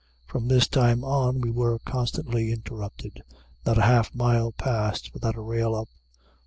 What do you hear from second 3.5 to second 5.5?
Not a half mile passed without a